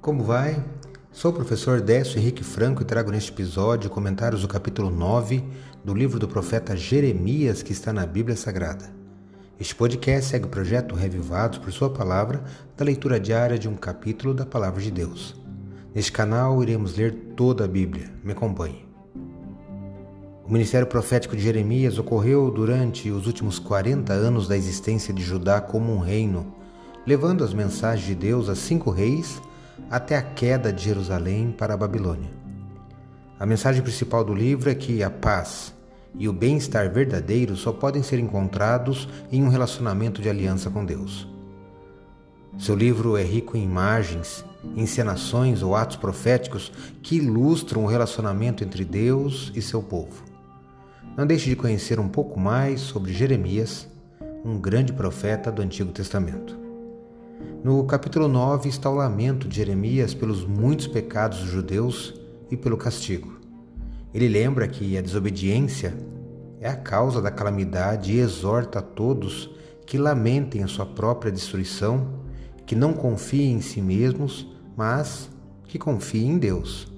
Como 0.00 0.24
vai? 0.24 0.64
Sou 1.12 1.30
o 1.30 1.34
professor 1.34 1.78
Décio 1.78 2.18
Henrique 2.18 2.42
Franco 2.42 2.80
e 2.80 2.86
trago 2.86 3.10
neste 3.10 3.30
episódio 3.30 3.90
comentários 3.90 4.40
do 4.40 4.48
capítulo 4.48 4.88
9 4.88 5.44
do 5.84 5.92
livro 5.92 6.18
do 6.18 6.26
profeta 6.26 6.74
Jeremias 6.74 7.62
que 7.62 7.72
está 7.72 7.92
na 7.92 8.06
Bíblia 8.06 8.34
Sagrada. 8.34 8.90
Este 9.60 9.74
podcast 9.74 10.30
segue 10.30 10.46
o 10.46 10.48
projeto 10.48 10.94
Revivados 10.94 11.58
por 11.58 11.70
Sua 11.70 11.90
Palavra 11.90 12.42
da 12.78 12.82
leitura 12.82 13.20
diária 13.20 13.58
de 13.58 13.68
um 13.68 13.76
capítulo 13.76 14.32
da 14.32 14.46
Palavra 14.46 14.80
de 14.80 14.90
Deus. 14.90 15.38
Neste 15.94 16.12
canal 16.12 16.62
iremos 16.62 16.96
ler 16.96 17.12
toda 17.36 17.66
a 17.66 17.68
Bíblia. 17.68 18.10
Me 18.24 18.32
acompanhe. 18.32 18.88
O 20.46 20.50
ministério 20.50 20.86
profético 20.86 21.36
de 21.36 21.42
Jeremias 21.42 21.98
ocorreu 21.98 22.50
durante 22.50 23.10
os 23.10 23.26
últimos 23.26 23.58
40 23.58 24.14
anos 24.14 24.48
da 24.48 24.56
existência 24.56 25.12
de 25.12 25.22
Judá 25.22 25.60
como 25.60 25.92
um 25.92 25.98
reino, 25.98 26.54
levando 27.06 27.44
as 27.44 27.52
mensagens 27.52 28.06
de 28.06 28.14
Deus 28.14 28.48
a 28.48 28.54
cinco 28.54 28.90
reis 28.90 29.38
até 29.90 30.16
a 30.16 30.22
queda 30.22 30.72
de 30.72 30.84
Jerusalém 30.84 31.52
para 31.56 31.74
a 31.74 31.76
Babilônia. 31.76 32.30
A 33.38 33.46
mensagem 33.46 33.82
principal 33.82 34.24
do 34.24 34.34
livro 34.34 34.68
é 34.68 34.74
que 34.74 35.02
a 35.02 35.10
paz 35.10 35.74
e 36.14 36.28
o 36.28 36.32
bem-estar 36.32 36.90
verdadeiro 36.90 37.56
só 37.56 37.72
podem 37.72 38.02
ser 38.02 38.18
encontrados 38.18 39.08
em 39.30 39.42
um 39.42 39.48
relacionamento 39.48 40.20
de 40.20 40.28
aliança 40.28 40.68
com 40.70 40.84
Deus. 40.84 41.28
Seu 42.58 42.74
livro 42.74 43.16
é 43.16 43.22
rico 43.22 43.56
em 43.56 43.62
imagens, 43.62 44.44
encenações 44.76 45.62
ou 45.62 45.74
atos 45.74 45.96
proféticos 45.96 46.72
que 47.02 47.16
ilustram 47.16 47.84
o 47.84 47.86
relacionamento 47.86 48.64
entre 48.64 48.84
Deus 48.84 49.52
e 49.54 49.62
seu 49.62 49.82
povo. 49.82 50.24
Não 51.16 51.26
deixe 51.26 51.48
de 51.48 51.56
conhecer 51.56 51.98
um 51.98 52.08
pouco 52.08 52.38
mais 52.38 52.80
sobre 52.80 53.12
Jeremias, 53.12 53.88
um 54.44 54.58
grande 54.58 54.92
profeta 54.92 55.50
do 55.50 55.62
Antigo 55.62 55.92
Testamento. 55.92 56.58
No 57.62 57.84
capítulo 57.84 58.26
9 58.26 58.68
está 58.68 58.88
o 58.88 58.94
lamento 58.94 59.46
de 59.46 59.56
Jeremias 59.56 60.14
pelos 60.14 60.46
muitos 60.46 60.86
pecados 60.86 61.40
dos 61.40 61.48
judeus 61.48 62.14
e 62.50 62.56
pelo 62.56 62.76
castigo. 62.76 63.38
Ele 64.12 64.28
lembra 64.28 64.66
que 64.66 64.96
a 64.96 65.02
desobediência 65.02 65.94
é 66.60 66.68
a 66.68 66.76
causa 66.76 67.22
da 67.22 67.30
calamidade 67.30 68.12
e 68.12 68.18
exorta 68.18 68.80
a 68.80 68.82
todos 68.82 69.50
que 69.86 69.98
lamentem 69.98 70.62
a 70.62 70.68
sua 70.68 70.86
própria 70.86 71.32
destruição, 71.32 72.20
que 72.64 72.74
não 72.74 72.92
confiem 72.92 73.54
em 73.54 73.60
si 73.60 73.80
mesmos, 73.80 74.46
mas 74.76 75.28
que 75.64 75.78
confiem 75.78 76.30
em 76.30 76.38
Deus. 76.38 76.90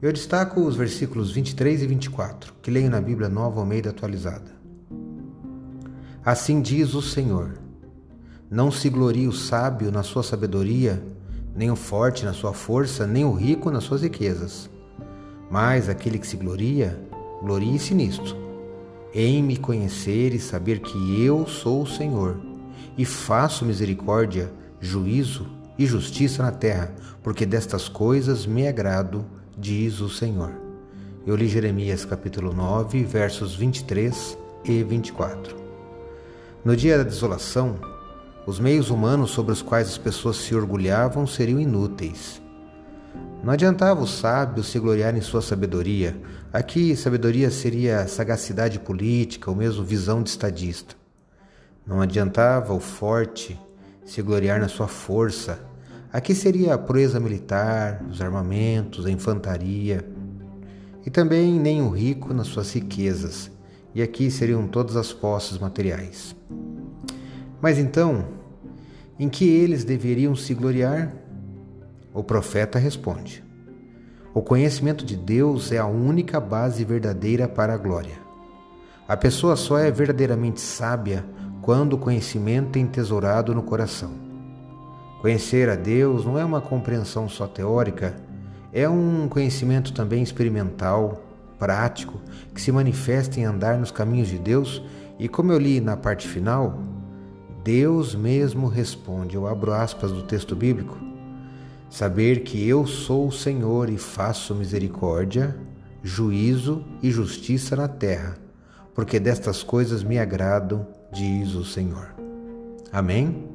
Eu 0.00 0.12
destaco 0.12 0.60
os 0.60 0.76
versículos 0.76 1.32
23 1.32 1.82
e 1.82 1.86
24, 1.86 2.52
que 2.60 2.70
leio 2.70 2.90
na 2.90 3.00
Bíblia 3.00 3.28
Nova 3.28 3.60
Almeida 3.60 3.90
atualizada. 3.90 4.52
Assim 6.24 6.60
diz 6.60 6.94
o 6.94 7.00
Senhor: 7.00 7.63
Não 8.54 8.70
se 8.70 8.88
glorie 8.88 9.26
o 9.26 9.32
sábio 9.32 9.90
na 9.90 10.04
sua 10.04 10.22
sabedoria, 10.22 11.02
nem 11.56 11.72
o 11.72 11.74
forte 11.74 12.24
na 12.24 12.32
sua 12.32 12.52
força, 12.52 13.04
nem 13.04 13.24
o 13.24 13.32
rico 13.32 13.68
nas 13.68 13.82
suas 13.82 14.02
riquezas. 14.02 14.70
Mas 15.50 15.88
aquele 15.88 16.20
que 16.20 16.26
se 16.28 16.36
gloria, 16.36 16.96
glorie-se 17.42 17.92
nisto, 17.96 18.36
em 19.12 19.42
me 19.42 19.56
conhecer 19.56 20.32
e 20.32 20.38
saber 20.38 20.78
que 20.78 21.20
eu 21.20 21.48
sou 21.48 21.82
o 21.82 21.86
Senhor, 21.86 22.38
e 22.96 23.04
faço 23.04 23.64
misericórdia, 23.64 24.52
juízo 24.80 25.48
e 25.76 25.84
justiça 25.84 26.40
na 26.40 26.52
terra, 26.52 26.94
porque 27.24 27.44
destas 27.44 27.88
coisas 27.88 28.46
me 28.46 28.68
agrado 28.68 29.26
diz 29.58 29.98
o 29.98 30.08
Senhor. 30.08 30.52
Eu 31.26 31.34
li 31.34 31.48
Jeremias 31.48 32.04
capítulo 32.04 32.54
9, 32.54 33.02
versos 33.02 33.56
23 33.56 34.38
e 34.64 34.84
24. 34.84 35.56
No 36.64 36.76
dia 36.76 36.96
da 36.96 37.02
desolação, 37.02 37.93
os 38.46 38.58
meios 38.60 38.90
humanos 38.90 39.30
sobre 39.30 39.52
os 39.52 39.62
quais 39.62 39.88
as 39.88 39.98
pessoas 39.98 40.36
se 40.36 40.54
orgulhavam 40.54 41.26
seriam 41.26 41.60
inúteis. 41.60 42.40
Não 43.42 43.52
adiantava 43.52 44.02
o 44.02 44.06
sábio 44.06 44.62
se 44.62 44.78
gloriar 44.78 45.16
em 45.16 45.20
sua 45.20 45.42
sabedoria. 45.42 46.16
Aqui, 46.52 46.96
sabedoria 46.96 47.50
seria 47.50 48.06
sagacidade 48.06 48.78
política 48.78 49.50
ou 49.50 49.56
mesmo 49.56 49.84
visão 49.84 50.22
de 50.22 50.30
estadista. 50.30 50.94
Não 51.86 52.00
adiantava 52.00 52.72
o 52.72 52.80
forte 52.80 53.60
se 54.04 54.22
gloriar 54.22 54.60
na 54.60 54.68
sua 54.68 54.88
força, 54.88 55.58
Aqui 56.14 56.32
seria 56.32 56.74
a 56.74 56.78
proeza 56.78 57.18
militar, 57.18 58.00
os 58.08 58.20
armamentos, 58.20 59.04
a 59.04 59.10
infantaria, 59.10 60.08
e 61.04 61.10
também 61.10 61.58
nem 61.58 61.82
o 61.82 61.88
rico 61.88 62.32
nas 62.32 62.46
suas 62.46 62.72
riquezas, 62.72 63.50
e 63.92 64.00
aqui 64.00 64.30
seriam 64.30 64.68
todas 64.68 64.94
as 64.94 65.12
posses 65.12 65.58
materiais. 65.58 66.36
Mas 67.60 67.80
então, 67.80 68.28
em 69.18 69.28
que 69.28 69.48
eles 69.48 69.84
deveriam 69.84 70.34
se 70.34 70.54
gloriar? 70.54 71.12
O 72.12 72.22
profeta 72.22 72.78
responde: 72.78 73.44
O 74.32 74.42
conhecimento 74.42 75.04
de 75.04 75.16
Deus 75.16 75.72
é 75.72 75.78
a 75.78 75.86
única 75.86 76.40
base 76.40 76.84
verdadeira 76.84 77.46
para 77.46 77.74
a 77.74 77.76
glória. 77.76 78.24
A 79.06 79.16
pessoa 79.16 79.54
só 79.54 79.78
é 79.78 79.90
verdadeiramente 79.90 80.60
sábia 80.60 81.24
quando 81.60 81.94
o 81.94 81.98
conhecimento 81.98 82.78
é 82.78 82.80
entesourado 82.80 83.54
no 83.54 83.62
coração. 83.62 84.10
Conhecer 85.20 85.68
a 85.70 85.74
Deus 85.74 86.24
não 86.24 86.38
é 86.38 86.44
uma 86.44 86.60
compreensão 86.60 87.28
só 87.28 87.46
teórica, 87.46 88.14
é 88.72 88.88
um 88.88 89.28
conhecimento 89.28 89.92
também 89.92 90.22
experimental, 90.22 91.22
prático, 91.58 92.20
que 92.54 92.60
se 92.60 92.72
manifesta 92.72 93.38
em 93.38 93.44
andar 93.44 93.78
nos 93.78 93.90
caminhos 93.90 94.28
de 94.28 94.38
Deus 94.38 94.82
e, 95.18 95.28
como 95.28 95.52
eu 95.52 95.58
li 95.58 95.80
na 95.80 95.96
parte 95.96 96.26
final, 96.28 96.78
Deus 97.64 98.14
mesmo 98.14 98.68
responde, 98.68 99.36
eu 99.36 99.46
abro 99.46 99.72
aspas 99.72 100.12
do 100.12 100.22
texto 100.22 100.54
bíblico, 100.54 100.98
saber 101.88 102.40
que 102.40 102.68
eu 102.68 102.86
sou 102.86 103.26
o 103.28 103.32
Senhor 103.32 103.88
e 103.88 103.96
faço 103.96 104.54
misericórdia, 104.54 105.56
juízo 106.02 106.84
e 107.02 107.10
justiça 107.10 107.74
na 107.74 107.88
terra, 107.88 108.36
porque 108.94 109.18
destas 109.18 109.62
coisas 109.62 110.04
me 110.04 110.18
agrado, 110.18 110.86
diz 111.10 111.54
o 111.54 111.64
Senhor. 111.64 112.14
Amém? 112.92 113.48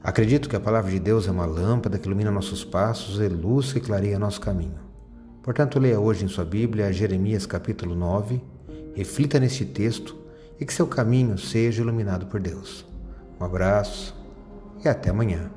Acredito 0.00 0.48
que 0.48 0.54
a 0.54 0.60
palavra 0.60 0.92
de 0.92 1.00
Deus 1.00 1.26
é 1.26 1.32
uma 1.32 1.46
lâmpada 1.46 1.98
que 1.98 2.06
ilumina 2.06 2.30
nossos 2.30 2.64
passos 2.64 3.18
e 3.18 3.26
luz 3.26 3.72
que 3.72 3.80
clareia 3.80 4.20
nosso 4.20 4.40
caminho. 4.40 4.78
Portanto, 5.42 5.80
leia 5.80 5.98
hoje 5.98 6.24
em 6.24 6.28
sua 6.28 6.44
Bíblia 6.44 6.92
Jeremias 6.92 7.44
capítulo 7.44 7.96
9, 7.96 8.40
reflita 8.94 9.40
neste 9.40 9.64
texto 9.64 10.25
e 10.58 10.64
que 10.64 10.72
seu 10.72 10.86
caminho 10.86 11.38
seja 11.38 11.82
iluminado 11.82 12.26
por 12.26 12.40
Deus. 12.40 12.86
Um 13.40 13.44
abraço 13.44 14.14
e 14.84 14.88
até 14.88 15.10
amanhã. 15.10 15.50